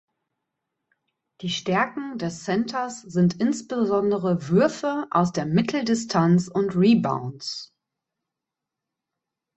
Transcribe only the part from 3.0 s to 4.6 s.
sind insbesondere